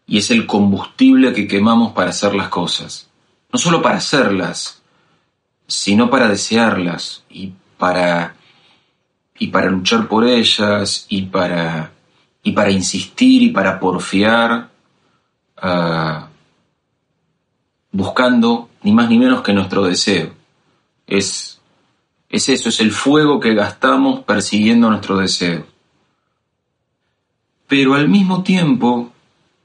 es 0.08 0.30
el 0.30 0.46
combustible 0.46 1.34
que 1.34 1.48
quemamos 1.48 1.94
para 1.94 2.12
hacer 2.12 2.36
las 2.36 2.50
cosas. 2.50 3.10
No 3.51 3.58
solo 3.58 3.82
para 3.82 3.98
hacerlas, 3.98 4.84
sino 5.65 6.12
para 6.12 6.27
desearlas 6.27 7.24
y 7.32 7.53
para, 7.80 8.36
y 9.39 9.48
para 9.48 9.72
luchar 9.72 10.08
por 10.08 10.27
ellas 10.27 11.08
y 11.10 11.24
para, 11.24 11.94
y 12.44 12.51
para 12.51 12.70
insistir 12.70 13.42
y 13.42 13.50
para 13.50 13.80
porfiar, 13.80 14.70
ah, 15.58 16.27
buscando 17.92 18.70
ni 18.84 18.92
más 18.92 19.10
ni 19.10 19.18
menos 19.18 19.42
que 19.42 19.53
nuestro 19.53 19.84
deseo. 19.84 20.32
Es 21.08 21.52
es 22.33 22.49
eso, 22.49 22.69
es 22.69 22.79
el 22.79 22.91
fuego 22.91 23.39
que 23.39 23.53
gastamos 23.53 24.21
persiguiendo 24.23 24.89
nuestro 24.89 25.17
deseo. 25.17 25.67
Pero 27.67 27.93
al 27.93 28.09
mismo 28.09 28.41
tiempo, 28.41 29.11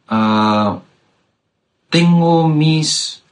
ah, 0.07 0.79
tengo 1.89 2.47
mis, 2.47 3.23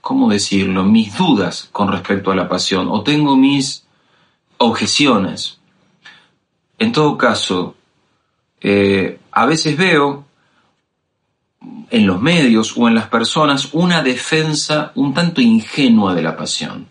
¿cómo 0.00 0.30
decirlo?, 0.30 0.84
mis 0.84 1.14
dudas 1.14 1.68
con 1.70 1.92
respecto 1.92 2.30
a 2.32 2.36
la 2.36 2.48
pasión 2.48 2.88
o 2.90 3.02
tengo 3.02 3.36
mis 3.36 3.84
objeciones. 4.56 5.58
En 6.78 6.90
todo 6.90 7.18
caso, 7.18 7.74
eh, 8.62 9.20
a 9.30 9.44
veces 9.44 9.76
veo 9.76 10.24
en 11.90 12.06
los 12.06 12.18
medios 12.22 12.72
o 12.78 12.88
en 12.88 12.94
las 12.94 13.08
personas 13.08 13.74
una 13.74 14.02
defensa 14.02 14.90
un 14.94 15.12
tanto 15.12 15.42
ingenua 15.42 16.14
de 16.14 16.22
la 16.22 16.34
pasión, 16.34 16.88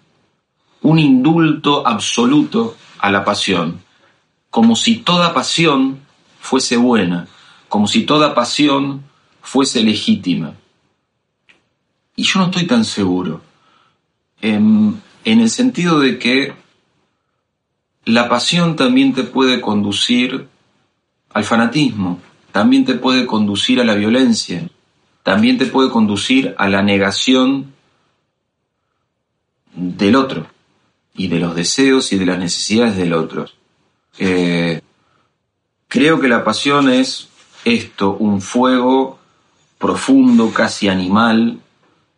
un 0.81 0.99
indulto 0.99 1.85
absoluto 1.87 2.75
a 2.99 3.11
la 3.11 3.23
pasión, 3.23 3.81
como 4.49 4.75
si 4.75 4.97
toda 4.97 5.33
pasión 5.33 5.99
fuese 6.39 6.77
buena, 6.77 7.27
como 7.69 7.87
si 7.87 8.03
toda 8.03 8.33
pasión 8.33 9.03
fuese 9.41 9.83
legítima. 9.83 10.55
Y 12.15 12.23
yo 12.23 12.39
no 12.39 12.45
estoy 12.45 12.67
tan 12.67 12.83
seguro, 12.83 13.41
en, 14.41 15.01
en 15.23 15.39
el 15.39 15.49
sentido 15.49 15.99
de 15.99 16.17
que 16.17 16.53
la 18.05 18.27
pasión 18.27 18.75
también 18.75 19.13
te 19.13 19.23
puede 19.23 19.61
conducir 19.61 20.47
al 21.29 21.43
fanatismo, 21.43 22.19
también 22.51 22.85
te 22.85 22.95
puede 22.95 23.25
conducir 23.25 23.79
a 23.79 23.85
la 23.85 23.93
violencia, 23.93 24.67
también 25.23 25.57
te 25.57 25.67
puede 25.67 25.91
conducir 25.91 26.55
a 26.57 26.67
la 26.67 26.81
negación 26.81 27.73
del 29.73 30.15
otro 30.15 30.50
y 31.13 31.27
de 31.27 31.39
los 31.39 31.55
deseos 31.55 32.11
y 32.13 32.17
de 32.17 32.25
las 32.25 32.39
necesidades 32.39 32.97
del 32.97 33.13
otro. 33.13 33.45
Eh, 34.17 34.81
creo 35.87 36.19
que 36.19 36.27
la 36.27 36.43
pasión 36.43 36.89
es 36.89 37.29
esto, 37.65 38.13
un 38.13 38.41
fuego 38.41 39.19
profundo, 39.77 40.51
casi 40.51 40.87
animal, 40.87 41.59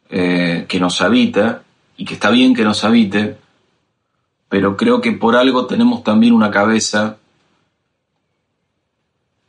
eh, 0.09 0.65
que 0.67 0.79
nos 0.79 1.01
habita 1.01 1.63
y 1.97 2.05
que 2.05 2.15
está 2.15 2.29
bien 2.29 2.53
que 2.53 2.63
nos 2.63 2.83
habite, 2.83 3.38
pero 4.50 4.77
creo 4.77 5.01
que 5.01 5.13
por 5.13 5.35
algo 5.35 5.65
tenemos 5.65 6.03
también 6.03 6.33
una 6.33 6.51
cabeza 6.51 7.17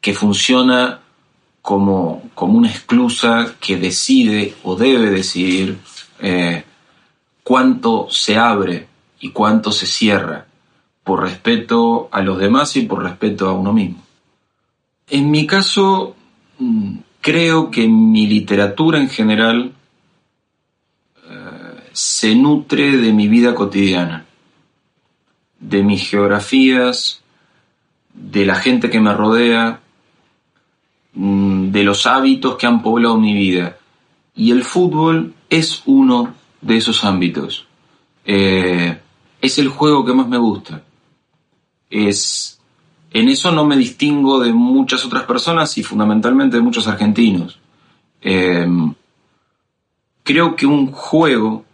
que 0.00 0.14
funciona 0.14 1.00
como, 1.60 2.30
como 2.34 2.58
una 2.58 2.70
esclusa 2.70 3.54
que 3.60 3.76
decide 3.76 4.54
o 4.62 4.76
debe 4.76 5.10
decidir 5.10 5.78
eh, 6.20 6.64
cuánto 7.42 8.08
se 8.10 8.36
abre 8.36 8.86
y 9.24 9.30
cuánto 9.30 9.72
se 9.72 9.86
cierra 9.86 10.46
por 11.02 11.22
respeto 11.22 12.08
a 12.10 12.22
los 12.22 12.38
demás 12.38 12.76
y 12.76 12.82
por 12.82 13.02
respeto 13.02 13.48
a 13.48 13.52
uno 13.52 13.72
mismo. 13.72 14.02
En 15.08 15.30
mi 15.30 15.46
caso, 15.46 16.16
mm, 16.58 16.96
creo 17.20 17.70
que 17.70 17.86
mi 17.88 18.26
literatura 18.26 18.98
en 18.98 19.08
general 19.08 19.72
eh, 21.28 21.88
se 21.92 22.34
nutre 22.34 22.96
de 22.96 23.12
mi 23.12 23.28
vida 23.28 23.54
cotidiana, 23.54 24.24
de 25.58 25.82
mis 25.82 26.08
geografías, 26.08 27.22
de 28.12 28.46
la 28.46 28.56
gente 28.56 28.90
que 28.90 29.00
me 29.00 29.12
rodea, 29.12 29.80
Mm, 31.14 31.70
de 31.70 31.84
los 31.84 32.06
hábitos 32.06 32.56
que 32.56 32.66
han 32.66 32.82
poblado 32.82 33.18
mi 33.18 33.32
vida. 33.34 33.76
Y 34.34 34.50
el 34.50 34.64
fútbol 34.64 35.34
es 35.48 35.82
uno 35.86 36.34
de 36.60 36.76
esos 36.76 37.04
ámbitos. 37.04 37.66
Eh, 38.24 38.98
es 39.44 39.58
el 39.58 39.68
juego 39.68 40.04
que 40.04 40.14
más 40.14 40.26
me 40.26 40.38
gusta. 40.38 40.82
Es, 41.90 42.60
en 43.12 43.28
eso 43.28 43.52
no 43.52 43.64
me 43.66 43.76
distingo 43.76 44.40
de 44.40 44.52
muchas 44.52 45.04
otras 45.04 45.24
personas 45.24 45.76
y 45.76 45.82
fundamentalmente 45.82 46.56
de 46.56 46.62
muchos 46.62 46.88
argentinos. 46.88 47.58
Eh, 48.22 48.66
creo 50.22 50.56
que 50.56 50.66
un 50.66 50.90
juego 50.92 51.64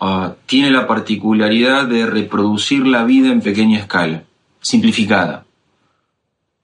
ah, 0.00 0.34
tiene 0.46 0.70
la 0.70 0.86
particularidad 0.86 1.86
de 1.86 2.06
reproducir 2.06 2.86
la 2.86 3.04
vida 3.04 3.30
en 3.30 3.42
pequeña 3.42 3.78
escala, 3.78 4.24
simplificada. 4.60 5.44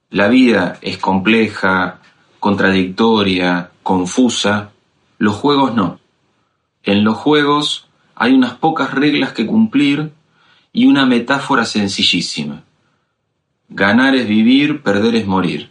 La 0.09 0.29
vida 0.29 0.79
es 0.81 0.97
compleja, 0.97 2.01
contradictoria, 2.39 3.69
confusa. 3.83 4.71
Los 5.19 5.35
juegos 5.35 5.75
no. 5.75 5.99
En 6.83 7.03
los 7.03 7.17
juegos 7.17 7.86
hay 8.19 8.33
unas 8.33 8.55
pocas 8.55 8.93
reglas 8.93 9.31
que 9.31 9.45
cumplir 9.45 10.11
y 10.73 10.87
una 10.87 11.05
metáfora 11.05 11.65
sencillísima. 11.65 12.63
Ganar 13.69 14.15
es 14.15 14.27
vivir, 14.27 14.81
perder 14.81 15.15
es 15.15 15.27
morir. 15.27 15.69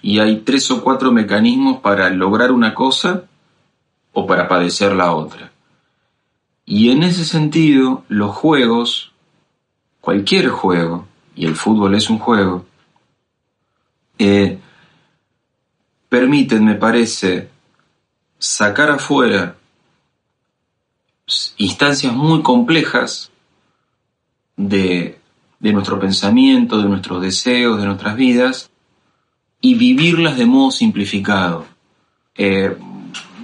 Y 0.00 0.18
hay 0.20 0.40
tres 0.40 0.70
o 0.70 0.82
cuatro 0.82 1.12
mecanismos 1.12 1.80
para 1.80 2.08
lograr 2.08 2.52
una 2.52 2.74
cosa 2.74 3.24
o 4.14 4.26
para 4.26 4.48
padecer 4.48 4.94
la 4.94 5.12
otra. 5.12 5.52
Y 6.64 6.90
en 6.90 7.02
ese 7.02 7.24
sentido, 7.24 8.04
los 8.08 8.34
juegos, 8.34 9.12
cualquier 10.00 10.48
juego, 10.48 11.06
y 11.34 11.44
el 11.44 11.54
fútbol 11.54 11.94
es 11.94 12.08
un 12.08 12.18
juego, 12.18 12.64
eh, 14.18 14.58
permiten, 16.08 16.64
me 16.64 16.76
parece, 16.76 17.50
sacar 18.38 18.90
afuera 18.90 19.56
instancias 21.56 22.14
muy 22.14 22.42
complejas 22.42 23.30
de, 24.56 25.18
nuestro 25.60 25.98
pensamiento, 25.98 26.80
de 26.80 26.88
nuestros 26.88 27.22
deseos, 27.22 27.78
de 27.78 27.86
nuestras 27.86 28.16
vidas, 28.16 28.70
y 29.60 29.74
vivirlas 29.74 30.36
de 30.36 30.46
modo 30.46 30.70
simplificado. 30.70 31.66
Eh, 32.36 32.76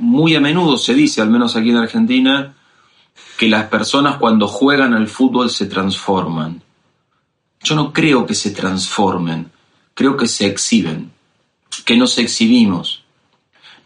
muy 0.00 0.34
a 0.34 0.40
menudo 0.40 0.76
se 0.76 0.94
dice, 0.94 1.20
al 1.20 1.30
menos 1.30 1.56
aquí 1.56 1.70
en 1.70 1.76
Argentina, 1.76 2.54
que 3.38 3.48
las 3.48 3.66
personas 3.66 4.16
cuando 4.18 4.46
juegan 4.46 4.94
al 4.94 5.08
fútbol 5.08 5.50
se 5.50 5.66
transforman. 5.66 6.62
Yo 7.62 7.74
no 7.74 7.92
creo 7.92 8.26
que 8.26 8.34
se 8.34 8.50
transformen 8.50 9.50
creo 9.94 10.16
que 10.16 10.26
se 10.26 10.46
exhiben, 10.46 11.12
que 11.84 11.96
nos 11.96 12.18
exhibimos. 12.18 13.04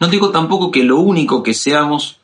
No 0.01 0.09
digo 0.09 0.31
tampoco 0.31 0.71
que 0.71 0.83
lo 0.83 0.99
único 0.99 1.43
que 1.43 1.55
seamos 1.55 2.17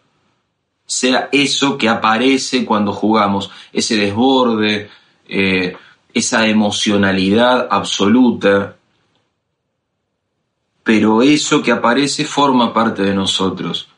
sea 0.87 1.29
eso 1.33 1.79
que 1.79 1.89
aparece 1.89 2.65
cuando 2.65 2.93
jugamos, 2.93 3.51
ese 3.73 3.97
desborde, 3.97 4.91
eh, 5.29 5.77
esa 6.13 6.47
emocionalidad 6.47 7.69
absoluta, 7.71 8.77
pero 10.83 11.23
eso 11.23 11.63
que 11.63 11.73
aparece 11.73 12.25
forma 12.25 12.73
parte 12.73 13.03
de 13.03 13.15
nosotros. 13.15 13.89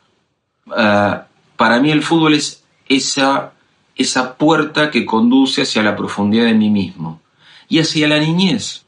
Ah, 0.71 1.27
para 1.57 1.81
mí 1.81 1.91
el 1.91 2.03
fútbol 2.03 2.35
es 2.35 2.65
esa, 2.89 3.53
esa 3.97 4.35
puerta 4.35 4.91
que 4.91 5.05
conduce 5.05 5.63
hacia 5.63 5.83
la 5.83 5.97
profundidad 5.97 6.45
de 6.45 6.55
mí 6.55 6.71
mismo 6.71 7.21
y 7.69 7.81
hacia 7.81 8.09
la 8.09 8.19
niñez 8.19 8.87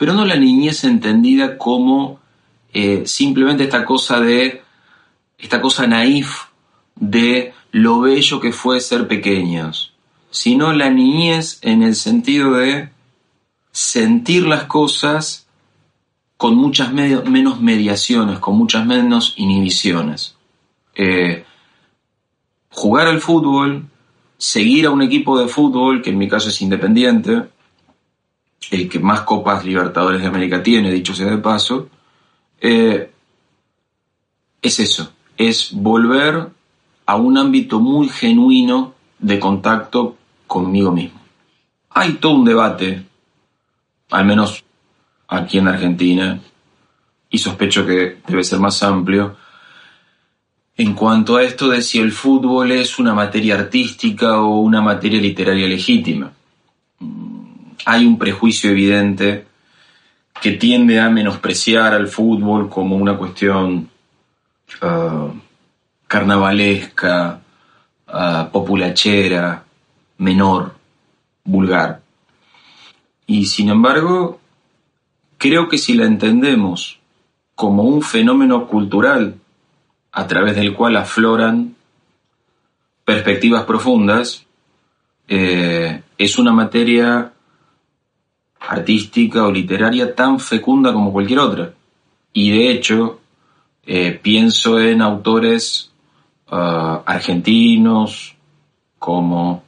pero 0.00 0.14
no 0.14 0.24
la 0.24 0.36
niñez 0.36 0.84
entendida 0.84 1.58
como 1.58 2.20
eh, 2.72 3.02
simplemente 3.04 3.64
esta 3.64 3.84
cosa 3.84 4.18
de, 4.18 4.62
esta 5.36 5.60
cosa 5.60 5.86
naif 5.86 6.44
de 7.00 7.54
lo 7.72 8.00
bello 8.00 8.40
que 8.40 8.52
fue 8.52 8.80
ser 8.80 9.08
pequeños, 9.08 9.92
sino 10.30 10.72
la 10.72 10.90
niñez 10.90 11.58
en 11.62 11.82
el 11.82 11.96
sentido 11.96 12.52
de 12.52 12.90
sentir 13.72 14.46
las 14.46 14.64
cosas 14.64 15.46
con 16.36 16.56
muchas 16.56 16.92
menos 16.92 17.60
mediaciones, 17.60 18.38
con 18.38 18.56
muchas 18.56 18.86
menos 18.86 19.34
inhibiciones. 19.36 20.36
Eh, 20.94 21.44
jugar 22.70 23.08
al 23.08 23.20
fútbol, 23.20 23.86
seguir 24.38 24.86
a 24.86 24.90
un 24.90 25.02
equipo 25.02 25.38
de 25.38 25.48
fútbol, 25.48 26.02
que 26.02 26.10
en 26.10 26.18
mi 26.18 26.28
caso 26.28 26.48
es 26.48 26.62
independiente, 26.62 27.42
el 28.70 28.88
que 28.88 28.98
más 28.98 29.22
Copas 29.22 29.64
Libertadores 29.64 30.20
de 30.20 30.28
América 30.28 30.62
tiene, 30.62 30.92
dicho 30.92 31.14
sea 31.14 31.30
de 31.30 31.38
paso, 31.38 31.88
eh, 32.60 33.10
es 34.62 34.80
eso, 34.80 35.12
es 35.36 35.72
volver 35.72 36.50
a 37.10 37.16
un 37.16 37.36
ámbito 37.36 37.80
muy 37.80 38.08
genuino 38.08 38.94
de 39.18 39.38
contacto 39.38 40.16
conmigo 40.46 40.92
mismo. 40.92 41.20
Hay 41.90 42.14
todo 42.14 42.34
un 42.34 42.44
debate, 42.44 43.04
al 44.10 44.24
menos 44.24 44.64
aquí 45.28 45.58
en 45.58 45.68
Argentina, 45.68 46.40
y 47.28 47.38
sospecho 47.38 47.86
que 47.86 48.18
debe 48.26 48.44
ser 48.44 48.58
más 48.58 48.82
amplio, 48.82 49.36
en 50.76 50.94
cuanto 50.94 51.36
a 51.36 51.42
esto 51.42 51.68
de 51.68 51.82
si 51.82 51.98
el 51.98 52.12
fútbol 52.12 52.72
es 52.72 52.98
una 52.98 53.14
materia 53.14 53.54
artística 53.54 54.40
o 54.40 54.60
una 54.60 54.80
materia 54.80 55.20
literaria 55.20 55.66
legítima 55.66 56.32
hay 57.84 58.06
un 58.06 58.18
prejuicio 58.18 58.70
evidente 58.70 59.46
que 60.40 60.52
tiende 60.52 61.00
a 61.00 61.10
menospreciar 61.10 61.94
al 61.94 62.08
fútbol 62.08 62.68
como 62.68 62.96
una 62.96 63.16
cuestión 63.16 63.88
uh, 64.82 65.30
carnavalesca, 66.10 67.40
uh, 68.08 68.50
populachera, 68.50 69.62
menor, 70.18 70.74
vulgar. 71.44 72.02
Y 73.28 73.46
sin 73.46 73.68
embargo, 73.68 74.40
creo 75.38 75.68
que 75.68 75.78
si 75.78 75.94
la 75.94 76.06
entendemos 76.06 76.98
como 77.54 77.84
un 77.84 78.02
fenómeno 78.02 78.66
cultural 78.66 79.36
a 80.10 80.26
través 80.26 80.56
del 80.56 80.74
cual 80.74 80.96
afloran 80.96 81.76
perspectivas 83.04 83.62
profundas, 83.62 84.44
eh, 85.28 86.02
es 86.18 86.38
una 86.40 86.52
materia 86.52 87.32
artística 88.58 89.46
o 89.46 89.52
literaria 89.52 90.12
tan 90.12 90.40
fecunda 90.40 90.92
como 90.92 91.12
cualquier 91.12 91.38
otra. 91.38 91.72
Y 92.32 92.50
de 92.50 92.72
hecho, 92.72 93.20
eh, 93.86 94.18
pienso 94.20 94.80
en 94.80 95.02
autores 95.02 95.89
ah, 96.50 97.02
argentinos 97.06 98.34
como 98.98 99.62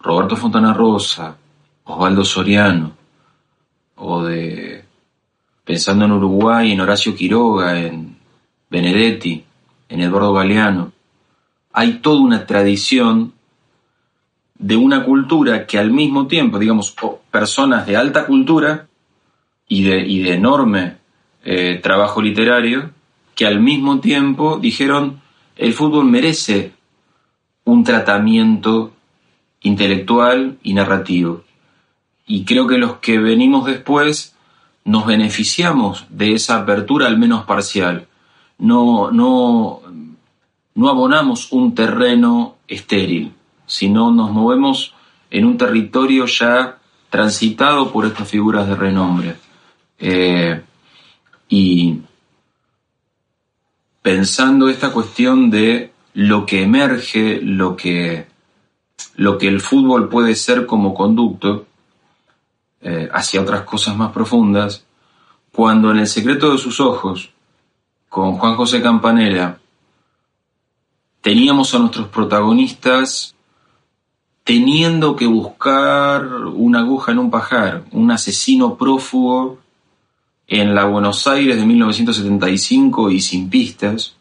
Roberto 0.00 0.36
Fontana 0.36 0.72
Rosa, 0.72 1.36
Osvaldo 1.84 2.24
Soriano, 2.24 2.92
o 3.96 4.22
de, 4.22 4.84
pensando 5.64 6.04
en 6.04 6.12
Uruguay, 6.12 6.72
en 6.72 6.80
Horacio 6.80 7.14
Quiroga, 7.14 7.78
en 7.78 8.16
Benedetti, 8.70 9.44
en 9.88 10.00
Eduardo 10.00 10.32
Galeano. 10.32 10.92
Hay 11.72 11.94
toda 11.94 12.20
una 12.20 12.46
tradición 12.46 13.32
de 14.58 14.76
una 14.76 15.04
cultura 15.04 15.66
que 15.66 15.78
al 15.78 15.90
mismo 15.92 16.26
tiempo, 16.26 16.58
digamos, 16.58 16.94
personas 17.30 17.86
de 17.86 17.96
alta 17.96 18.26
cultura 18.26 18.88
y 19.68 19.82
de, 19.82 20.04
de 20.04 20.34
enorme 20.34 20.96
eh, 21.44 21.78
trabajo 21.82 22.20
literario, 22.20 22.90
que 23.34 23.46
al 23.46 23.60
mismo 23.60 24.00
tiempo 24.00 24.58
dijeron, 24.58 25.20
el 25.58 25.74
fútbol 25.74 26.06
merece 26.06 26.72
un 27.64 27.84
tratamiento 27.84 28.92
intelectual 29.60 30.56
y 30.62 30.72
narrativo. 30.72 31.42
Y 32.26 32.44
creo 32.44 32.66
que 32.66 32.78
los 32.78 32.96
que 32.98 33.18
venimos 33.18 33.66
después 33.66 34.36
nos 34.84 35.04
beneficiamos 35.04 36.06
de 36.08 36.34
esa 36.34 36.60
apertura 36.60 37.06
al 37.08 37.18
menos 37.18 37.44
parcial. 37.44 38.06
No, 38.58 39.10
no, 39.10 39.82
no 40.74 40.88
abonamos 40.88 41.52
un 41.52 41.74
terreno 41.74 42.56
estéril, 42.68 43.34
sino 43.66 44.10
nos 44.12 44.30
movemos 44.30 44.94
en 45.30 45.44
un 45.44 45.58
territorio 45.58 46.26
ya 46.26 46.78
transitado 47.10 47.90
por 47.90 48.06
estas 48.06 48.28
figuras 48.28 48.68
de 48.68 48.76
renombre. 48.76 49.36
Eh, 49.98 50.62
y 51.48 51.98
pensando 54.08 54.70
esta 54.70 54.90
cuestión 54.90 55.50
de 55.50 55.92
lo 56.14 56.46
que 56.46 56.62
emerge, 56.62 57.42
lo 57.42 57.76
que, 57.76 58.26
lo 59.16 59.36
que 59.36 59.48
el 59.48 59.60
fútbol 59.60 60.08
puede 60.08 60.34
ser 60.34 60.64
como 60.64 60.94
conducto 60.94 61.66
eh, 62.80 63.10
hacia 63.12 63.42
otras 63.42 63.64
cosas 63.64 63.94
más 63.98 64.10
profundas, 64.10 64.82
cuando 65.52 65.90
en 65.90 65.98
el 65.98 66.06
secreto 66.06 66.50
de 66.52 66.56
sus 66.56 66.80
ojos, 66.80 67.28
con 68.08 68.38
Juan 68.38 68.56
José 68.56 68.80
Campanella, 68.80 69.58
teníamos 71.20 71.74
a 71.74 71.78
nuestros 71.78 72.08
protagonistas 72.08 73.34
teniendo 74.42 75.16
que 75.16 75.26
buscar 75.26 76.24
una 76.24 76.78
aguja 76.78 77.12
en 77.12 77.18
un 77.18 77.30
pajar, 77.30 77.84
un 77.92 78.10
asesino 78.10 78.78
prófugo 78.78 79.58
en 80.48 80.74
la 80.74 80.86
Buenos 80.86 81.26
Aires 81.26 81.58
de 81.58 81.66
1975 81.66 83.10
y 83.10 83.20
sin 83.20 83.50
pistas, 83.50 84.16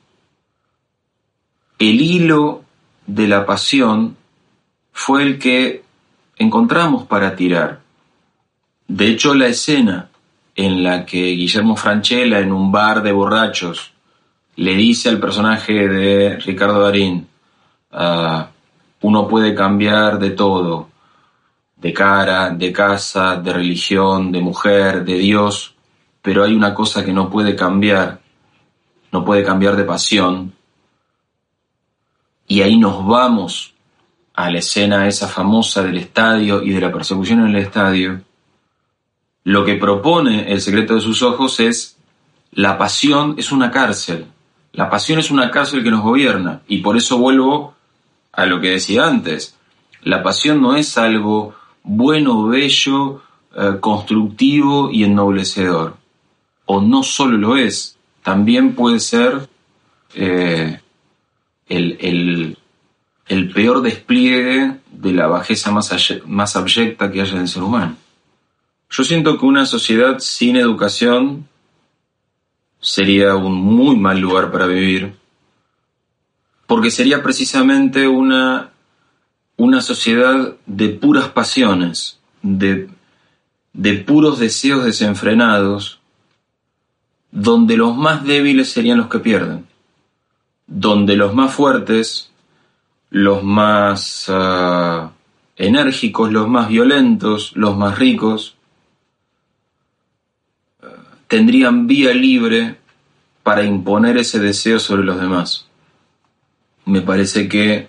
el 1.80 2.02
hilo 2.02 2.64
de 3.06 3.28
la 3.30 3.46
pasión 3.46 4.18
fue 4.92 5.24
el 5.24 5.40
que 5.40 5.84
encontramos 6.36 7.06
para 7.06 7.36
tirar. 7.36 7.80
De 8.90 9.08
hecho, 9.08 9.34
la 9.34 9.48
escena 9.48 10.10
en 10.54 10.84
la 10.84 11.06
que 11.06 11.18
Guillermo 11.18 11.78
Franchella 11.78 12.40
en 12.40 12.52
un 12.52 12.72
bar 12.72 13.02
de 13.04 13.14
borrachos 13.14 13.94
le 14.58 14.76
dice 14.76 15.08
al 15.08 15.20
personaje 15.20 15.88
de 15.88 16.38
Ricardo 16.38 16.82
Darín, 16.82 17.28
ah, 17.92 18.50
uno 19.02 19.28
puede 19.28 19.56
cambiar 19.56 20.20
de 20.20 20.32
todo, 20.32 20.90
de 21.78 21.94
cara, 21.94 22.50
de 22.50 22.74
casa, 22.74 23.38
de 23.38 23.54
religión, 23.54 24.32
de 24.32 24.42
mujer, 24.42 25.06
de 25.06 25.18
Dios, 25.20 25.77
pero 26.28 26.44
hay 26.44 26.54
una 26.54 26.74
cosa 26.74 27.06
que 27.06 27.14
no 27.14 27.30
puede 27.30 27.56
cambiar, 27.56 28.20
no 29.14 29.24
puede 29.24 29.46
cambiar 29.46 29.78
de 29.78 29.86
pasión, 29.86 30.52
y 32.50 32.64
ahí 32.64 32.78
nos 32.78 33.08
vamos 33.08 33.74
a 34.34 34.52
la 34.52 34.60
escena 34.60 35.08
esa 35.08 35.30
famosa 35.30 35.84
del 35.84 35.96
estadio 35.96 36.62
y 36.62 36.72
de 36.72 36.82
la 36.82 36.92
persecución 36.92 37.40
en 37.40 37.56
el 37.56 37.64
estadio, 37.64 38.20
lo 39.46 39.64
que 39.64 39.76
propone 39.76 40.52
el 40.52 40.60
secreto 40.60 40.96
de 40.96 41.00
sus 41.00 41.24
ojos 41.24 41.62
es 41.62 41.96
la 42.52 42.78
pasión 42.78 43.36
es 43.38 43.54
una 43.54 43.72
cárcel, 43.72 44.26
la 44.74 44.90
pasión 44.90 45.20
es 45.20 45.32
una 45.32 45.50
cárcel 45.50 45.82
que 45.82 45.92
nos 45.92 46.02
gobierna, 46.02 46.60
y 46.68 46.80
por 46.80 46.98
eso 46.98 47.18
vuelvo 47.20 47.74
a 48.34 48.46
lo 48.46 48.60
que 48.60 48.72
decía 48.72 49.08
antes, 49.08 49.56
la 50.02 50.22
pasión 50.24 50.62
no 50.62 50.76
es 50.76 50.98
algo 50.98 51.56
bueno, 51.84 52.48
bello, 52.48 53.22
eh, 53.56 53.78
constructivo 53.80 54.92
y 54.92 55.06
ennoblecedor, 55.06 55.96
o 56.68 56.82
no 56.82 57.02
solo 57.02 57.38
lo 57.38 57.58
es, 57.58 57.98
también 58.22 58.76
puede 58.76 59.00
ser 59.00 59.50
eh, 60.14 60.80
el, 61.68 62.58
peor 63.54 63.82
despliegue 63.82 64.76
de 64.92 65.14
la 65.14 65.28
bajeza 65.28 65.72
más, 65.72 65.92
más 66.26 66.56
abyecta 66.56 67.12
que 67.12 67.22
haya 67.22 67.34
en 67.34 67.42
el 67.42 67.48
ser 67.48 67.64
humano. 67.64 67.96
Yo 68.90 69.04
siento 69.04 69.38
que 69.38 69.46
una 69.46 69.66
sociedad 69.66 70.20
sin 70.20 70.58
educación 70.58 71.48
sería 72.80 73.36
un 73.36 73.54
muy 73.54 73.96
mal 73.96 74.20
lugar 74.20 74.52
para 74.52 74.68
vivir, 74.68 75.14
porque 76.68 76.92
sería 76.92 77.24
precisamente 77.24 78.08
una, 78.08 78.72
una 79.56 79.82
sociedad 79.82 80.56
de 80.66 80.90
puras 80.90 81.30
pasiones, 81.30 82.20
de, 82.42 82.90
de 83.72 83.94
puros 83.96 84.40
deseos 84.40 84.84
desenfrenados, 84.84 86.02
donde 87.32 87.78
los 87.78 87.96
más 87.96 88.24
débiles 88.24 88.72
serían 88.72 88.98
los 88.98 89.08
que 89.08 89.20
pierden 89.20 89.68
donde 90.68 91.16
los 91.16 91.34
más 91.34 91.54
fuertes, 91.54 92.30
los 93.10 93.44
más 93.44 94.26
ah, 94.28 95.14
enérgicos, 95.56 96.32
los 96.32 96.48
más 96.48 96.68
violentos, 96.68 97.54
los 97.56 97.76
más 97.78 97.98
ricos, 97.98 98.58
ah, 100.84 100.88
tendrían 101.28 101.88
vía 101.88 102.14
libre 102.14 102.76
para 103.44 103.64
imponer 103.64 104.18
ese 104.18 104.40
deseo 104.40 104.80
sobre 104.80 105.04
los 105.04 105.20
demás. 105.20 105.68
Me 106.86 107.02
parece 107.02 107.48
que 107.48 107.88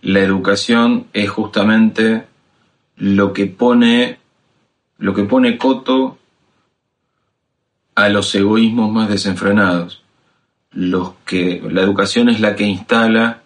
la 0.00 0.20
educación 0.20 1.08
es 1.12 1.28
justamente 1.28 2.26
lo 2.96 3.32
que 3.32 3.46
pone 3.46 4.18
lo 4.98 5.14
que 5.14 5.22
pone 5.22 5.58
coto 5.58 6.18
a 8.04 8.08
los 8.08 8.34
egoísmos 8.34 8.90
más 8.92 9.08
desenfrenados 9.08 10.02
los 10.72 11.12
que 11.24 11.62
la 11.70 11.82
educación 11.82 12.28
es 12.28 12.40
la 12.40 12.54
que 12.54 12.64
instala 12.64 13.42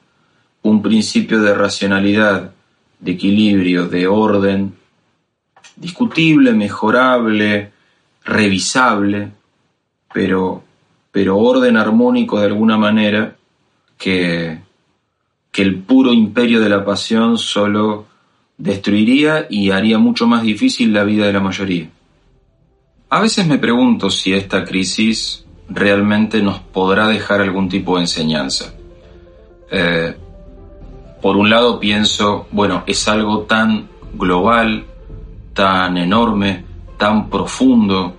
un 0.62 0.83
principio 0.83 1.41
de 1.41 1.55
racionalidad, 1.55 2.53
de 3.01 3.12
equilibrio, 3.12 3.88
de 3.88 4.07
orden, 4.07 4.75
discutible, 5.77 6.53
mejorable, 6.53 7.73
revisable, 8.25 9.31
pero, 10.12 10.62
pero 11.11 11.38
orden 11.38 11.77
armónico 11.77 12.38
de 12.38 12.47
alguna 12.47 12.77
manera 12.77 13.37
que, 13.99 14.59
que 15.51 15.62
el 15.62 15.79
puro 15.79 16.12
imperio 16.12 16.61
de 16.61 16.69
la 16.69 16.85
pasión 16.85 17.38
solo 17.38 18.07
destruiría 18.59 19.47
y 19.49 19.71
haría 19.71 19.99
mucho 19.99 20.27
más 20.27 20.43
difícil 20.43 20.93
la 20.93 21.05
vida 21.05 21.27
de 21.27 21.33
la 21.33 21.41
mayoría. 21.41 21.88
A 23.12 23.20
veces 23.20 23.46
me 23.46 23.59
pregunto 23.59 24.09
si 24.09 24.33
esta 24.33 24.64
crisis 24.64 25.44
realmente 25.68 26.40
nos 26.40 26.61
podrá 26.61 27.09
dejar 27.09 27.42
algún 27.42 27.68
tipo 27.68 27.96
de 27.96 28.05
enseñanza. 28.05 28.72
Eh, 29.70 30.16
por 31.20 31.37
un 31.37 31.51
lado 31.51 31.79
pienso, 31.79 32.46
bueno, 32.53 32.85
es 32.87 33.07
algo 33.09 33.40
tan 33.40 33.90
global, 34.14 34.87
tan 35.53 35.98
enorme, 35.98 36.64
tan 36.96 37.29
profundo, 37.29 38.16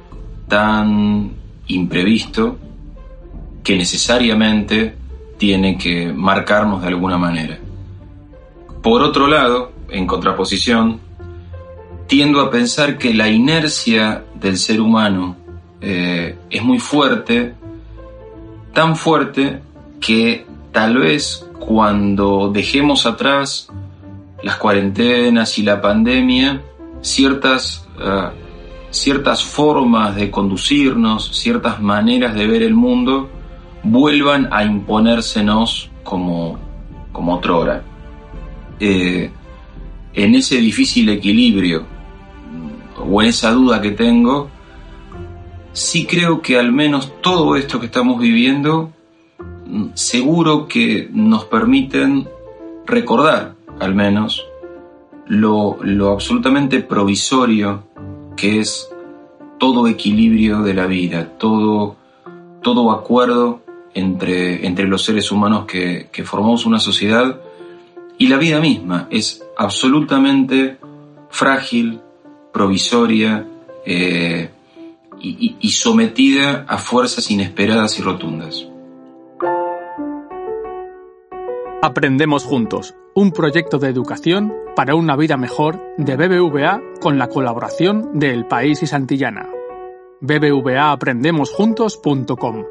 tan 0.47 1.31
imprevisto, 1.65 2.59
que 3.63 3.75
necesariamente 3.75 4.95
tiene 5.39 5.75
que 5.75 6.13
marcarnos 6.13 6.83
de 6.83 6.89
alguna 6.89 7.17
manera. 7.17 7.57
Por 8.83 9.01
otro 9.01 9.25
lado, 9.25 9.71
en 9.89 10.05
contraposición, 10.05 10.99
tiendo 12.13 12.41
a 12.41 12.51
pensar 12.51 12.99
que 12.99 13.11
la 13.11 13.27
inercia 13.27 14.23
del 14.35 14.59
ser 14.59 14.79
humano 14.79 15.35
eh, 15.81 16.37
es 16.47 16.63
muy 16.63 16.77
fuerte, 16.77 17.55
tan 18.71 18.95
fuerte 18.95 19.63
que 19.99 20.45
tal 20.71 20.99
vez 20.99 21.43
cuando 21.57 22.51
dejemos 22.53 23.07
atrás 23.07 23.67
las 24.43 24.57
cuarentenas 24.57 25.57
y 25.57 25.63
la 25.63 25.81
pandemia, 25.81 26.61
ciertas, 27.01 27.87
uh, 27.97 28.29
ciertas 28.91 29.43
formas 29.43 30.15
de 30.15 30.29
conducirnos, 30.29 31.31
ciertas 31.35 31.81
maneras 31.81 32.35
de 32.35 32.45
ver 32.45 32.61
el 32.61 32.75
mundo, 32.75 33.27
vuelvan 33.81 34.49
a 34.51 34.63
imponérsenos 34.63 35.89
como, 36.03 36.59
como 37.11 37.37
otrora. 37.37 37.81
Eh, 38.79 39.31
en 40.13 40.35
ese 40.35 40.57
difícil 40.57 41.09
equilibrio 41.09 41.91
o 43.03 43.21
esa 43.21 43.51
duda 43.51 43.81
que 43.81 43.91
tengo, 43.91 44.49
sí 45.73 46.05
creo 46.05 46.41
que 46.41 46.57
al 46.57 46.71
menos 46.71 47.11
todo 47.21 47.55
esto 47.55 47.79
que 47.79 47.87
estamos 47.87 48.19
viviendo, 48.19 48.91
seguro 49.93 50.67
que 50.67 51.09
nos 51.11 51.45
permiten 51.45 52.27
recordar 52.85 53.55
al 53.79 53.95
menos 53.95 54.45
lo, 55.27 55.77
lo 55.81 56.11
absolutamente 56.11 56.81
provisorio 56.81 57.83
que 58.35 58.59
es 58.59 58.89
todo 59.57 59.87
equilibrio 59.87 60.61
de 60.61 60.73
la 60.73 60.85
vida, 60.85 61.37
todo, 61.37 61.95
todo 62.61 62.91
acuerdo 62.91 63.61
entre, 63.93 64.65
entre 64.65 64.87
los 64.87 65.03
seres 65.03 65.31
humanos 65.31 65.65
que, 65.65 66.09
que 66.11 66.23
formamos 66.23 66.65
una 66.65 66.79
sociedad 66.79 67.39
y 68.17 68.27
la 68.27 68.37
vida 68.37 68.59
misma. 68.59 69.07
Es 69.09 69.43
absolutamente 69.57 70.77
frágil, 71.29 72.01
provisoria 72.53 73.45
eh, 73.85 74.49
y, 75.19 75.69
sometida 75.71 76.65
a 76.67 76.77
fuerzas 76.77 77.29
inesperadas 77.31 77.97
y 77.99 78.01
rotundas. 78.01 78.65
Aprendemos 81.81 82.45
juntos, 82.45 82.95
un 83.13 83.31
proyecto 83.31 83.79
de 83.79 83.89
educación 83.89 84.53
para 84.75 84.95
una 84.95 85.15
vida 85.15 85.37
mejor 85.37 85.79
de 85.97 86.15
BBVA 86.15 86.81
con 87.01 87.17
la 87.17 87.27
colaboración 87.27 88.19
de 88.19 88.31
El 88.31 88.45
País 88.45 88.83
y 88.83 88.87
Santillana. 88.87 89.49
bbvaaprendemosjuntos.com. 90.21 92.63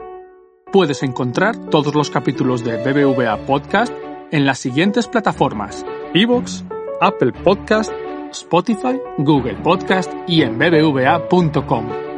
Puedes 0.73 1.03
encontrar 1.03 1.57
todos 1.69 1.95
los 1.95 2.11
capítulos 2.11 2.65
de 2.65 2.79
BBVA 2.79 3.37
Podcast 3.47 3.93
en 4.31 4.47
las 4.47 4.59
siguientes 4.59 5.07
plataformas: 5.07 5.85
iVoox, 6.15 6.63
Apple 7.01 7.33
Podcast, 7.33 7.93
Spotify, 8.33 9.01
Google 9.19 9.55
Podcast 9.63 10.13
y 10.27 10.43
en 10.43 10.59
bbva.com. 10.59 12.12